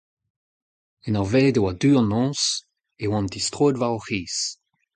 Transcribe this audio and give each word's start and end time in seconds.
en 1.07 1.19
ur 1.21 1.29
welet 1.31 1.57
e 1.59 1.61
oa 1.61 1.73
du 1.81 1.91
an 2.01 2.07
noz 2.11 2.41
e 3.03 3.05
oant 3.13 3.31
distroet 3.33 3.79
war 3.79 3.93
o 3.97 3.99
c'hiz. 4.05 4.35